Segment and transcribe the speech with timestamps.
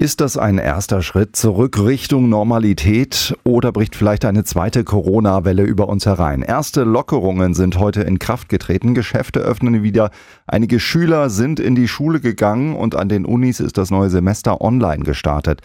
[0.00, 5.90] Ist das ein erster Schritt zurück Richtung Normalität oder bricht vielleicht eine zweite Corona-Welle über
[5.90, 6.40] uns herein?
[6.40, 10.10] Erste Lockerungen sind heute in Kraft getreten, Geschäfte öffnen wieder,
[10.46, 14.62] einige Schüler sind in die Schule gegangen und an den Unis ist das neue Semester
[14.62, 15.60] online gestartet.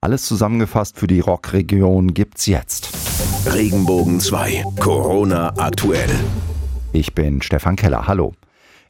[0.00, 2.88] Alles zusammengefasst für die Rockregion gibt's jetzt.
[3.52, 6.08] Regenbogen 2, Corona aktuell.
[6.94, 8.32] Ich bin Stefan Keller, hallo.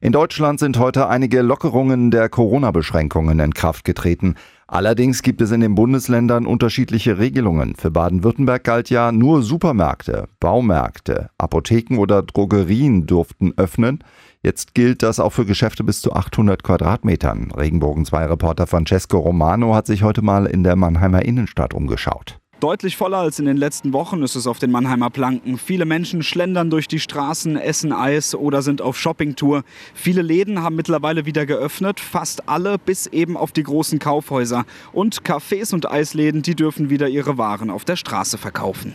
[0.05, 4.35] In Deutschland sind heute einige Lockerungen der Corona-Beschränkungen in Kraft getreten.
[4.67, 7.75] Allerdings gibt es in den Bundesländern unterschiedliche Regelungen.
[7.75, 14.05] Für Baden-Württemberg galt ja nur Supermärkte, Baumärkte, Apotheken oder Drogerien durften öffnen.
[14.43, 17.51] Jetzt gilt das auch für Geschäfte bis zu 800 Quadratmetern.
[17.53, 22.41] Regenbogen 2 Reporter Francesco Romano hat sich heute mal in der Mannheimer Innenstadt umgeschaut.
[22.61, 25.59] Deutlich voller als in den letzten Wochen ist es auf den Mannheimer Planken.
[25.59, 29.65] Viele Menschen schlendern durch die Straßen, essen Eis oder sind auf Shoppingtour.
[29.93, 34.65] Viele Läden haben mittlerweile wieder geöffnet, fast alle bis eben auf die großen Kaufhäuser.
[34.93, 38.95] Und Cafés und Eisläden, die dürfen wieder ihre Waren auf der Straße verkaufen.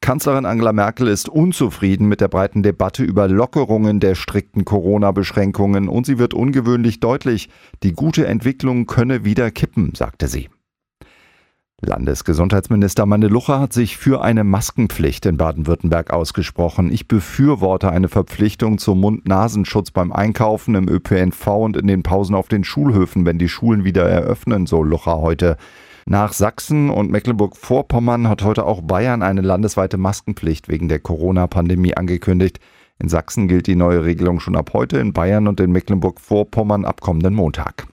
[0.00, 6.06] Kanzlerin Angela Merkel ist unzufrieden mit der breiten Debatte über Lockerungen der strikten Corona-Beschränkungen und
[6.06, 7.48] sie wird ungewöhnlich deutlich,
[7.82, 10.48] die gute Entwicklung könne wieder kippen, sagte sie.
[11.86, 16.92] Landesgesundheitsminister Mandelucha hat sich für eine Maskenpflicht in Baden-Württemberg ausgesprochen.
[16.92, 22.48] Ich befürworte eine Verpflichtung zum Mund-Nasenschutz beim Einkaufen im ÖPNV und in den Pausen auf
[22.48, 25.56] den Schulhöfen, wenn die Schulen wieder eröffnen, so Lucha heute.
[26.06, 32.60] Nach Sachsen und Mecklenburg-Vorpommern hat heute auch Bayern eine landesweite Maskenpflicht wegen der Corona-Pandemie angekündigt.
[32.98, 37.00] In Sachsen gilt die neue Regelung schon ab heute, in Bayern und in Mecklenburg-Vorpommern ab
[37.00, 37.86] kommenden Montag.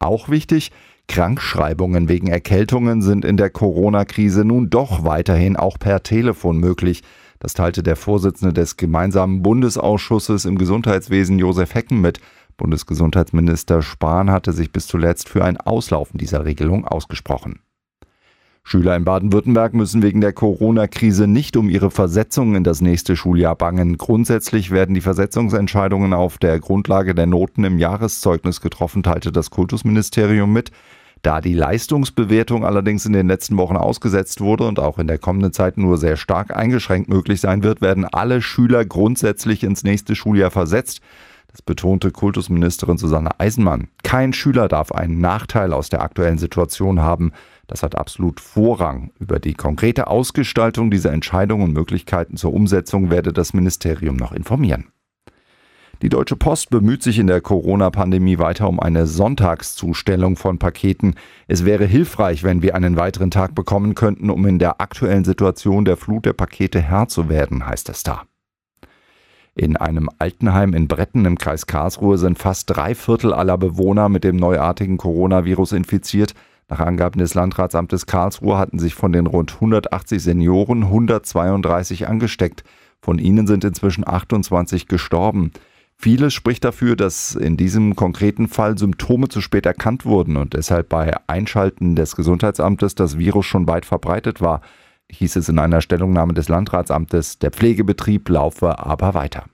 [0.00, 0.72] Auch wichtig,
[1.10, 7.02] Krankschreibungen wegen Erkältungen sind in der Corona-Krise nun doch weiterhin auch per Telefon möglich.
[7.40, 12.20] Das teilte der Vorsitzende des gemeinsamen Bundesausschusses im Gesundheitswesen Josef Hecken mit.
[12.56, 17.58] Bundesgesundheitsminister Spahn hatte sich bis zuletzt für ein Auslaufen dieser Regelung ausgesprochen.
[18.62, 23.56] Schüler in Baden-Württemberg müssen wegen der Corona-Krise nicht um ihre Versetzung in das nächste Schuljahr
[23.56, 23.98] bangen.
[23.98, 30.52] Grundsätzlich werden die Versetzungsentscheidungen auf der Grundlage der Noten im Jahreszeugnis getroffen, teilte das Kultusministerium
[30.52, 30.70] mit.
[31.22, 35.52] Da die Leistungsbewertung allerdings in den letzten Wochen ausgesetzt wurde und auch in der kommenden
[35.52, 40.50] Zeit nur sehr stark eingeschränkt möglich sein wird, werden alle Schüler grundsätzlich ins nächste Schuljahr
[40.50, 41.00] versetzt.
[41.48, 43.88] Das betonte Kultusministerin Susanne Eisenmann.
[44.02, 47.32] Kein Schüler darf einen Nachteil aus der aktuellen Situation haben.
[47.66, 49.10] Das hat absolut Vorrang.
[49.18, 54.86] Über die konkrete Ausgestaltung dieser Entscheidung und Möglichkeiten zur Umsetzung werde das Ministerium noch informieren.
[56.02, 61.14] Die Deutsche Post bemüht sich in der Corona-Pandemie weiter um eine Sonntagszustellung von Paketen.
[61.46, 65.84] Es wäre hilfreich, wenn wir einen weiteren Tag bekommen könnten, um in der aktuellen Situation
[65.84, 68.22] der Flut der Pakete Herr zu werden, heißt es da.
[69.54, 74.24] In einem Altenheim in Bretten im Kreis Karlsruhe sind fast drei Viertel aller Bewohner mit
[74.24, 76.32] dem neuartigen Coronavirus infiziert.
[76.70, 82.64] Nach Angaben des Landratsamtes Karlsruhe hatten sich von den rund 180 Senioren 132 angesteckt.
[83.02, 85.50] Von ihnen sind inzwischen 28 gestorben.
[86.02, 90.88] Vieles spricht dafür, dass in diesem konkreten Fall Symptome zu spät erkannt wurden und deshalb
[90.88, 94.62] bei Einschalten des Gesundheitsamtes das Virus schon weit verbreitet war,
[95.12, 99.44] hieß es in einer Stellungnahme des Landratsamtes, der Pflegebetrieb laufe aber weiter.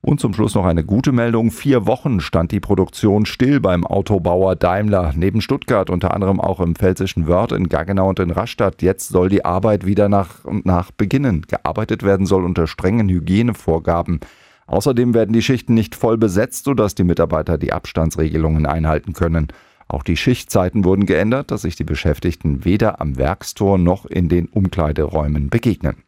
[0.00, 1.50] Und zum Schluss noch eine gute Meldung.
[1.50, 5.12] Vier Wochen stand die Produktion still beim Autobauer Daimler.
[5.14, 8.80] Neben Stuttgart unter anderem auch im pfälzischen Wörth, in Gaggenau und in Rastatt.
[8.80, 11.42] Jetzt soll die Arbeit wieder nach und nach beginnen.
[11.42, 14.20] Gearbeitet werden soll unter strengen Hygienevorgaben.
[14.70, 19.48] Außerdem werden die Schichten nicht voll besetzt, sodass die Mitarbeiter die Abstandsregelungen einhalten können.
[19.88, 24.46] Auch die Schichtzeiten wurden geändert, dass sich die Beschäftigten weder am Werkstor noch in den
[24.46, 26.04] Umkleideräumen begegnen.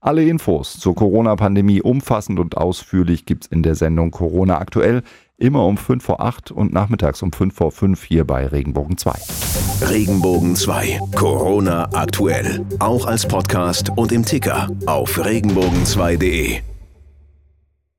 [0.00, 5.02] Alle Infos zur Corona-Pandemie umfassend und ausführlich gibt's in der Sendung Corona aktuell,
[5.36, 9.88] immer um 5 vor 8 und nachmittags um 5 vor 5 hier bei Regenbogen 2.
[9.88, 16.73] Regenbogen 2, Corona aktuell, auch als Podcast und im Ticker auf regenbogen2.de.